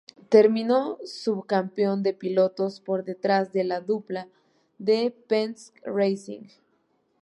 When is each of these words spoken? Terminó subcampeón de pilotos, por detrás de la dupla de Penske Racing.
Terminó 0.29 0.97
subcampeón 1.05 2.01
de 2.01 2.15
pilotos, 2.15 2.79
por 2.81 3.03
detrás 3.03 3.53
de 3.53 3.63
la 3.63 3.81
dupla 3.81 4.27
de 4.79 5.11
Penske 5.27 5.79
Racing. 5.85 6.47